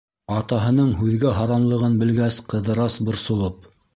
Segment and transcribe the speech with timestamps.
[0.35, 3.71] Атаһының һүҙгә һаранлығын белгәс Ҡыҙырас, борсолоп: